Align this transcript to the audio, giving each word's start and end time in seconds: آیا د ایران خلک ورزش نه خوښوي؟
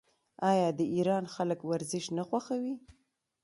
آیا 0.51 0.67
د 0.79 0.81
ایران 0.95 1.23
خلک 1.35 1.59
ورزش 1.69 2.05
نه 2.17 2.23
خوښوي؟ 2.29 2.75